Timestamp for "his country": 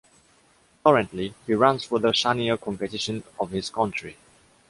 3.51-4.17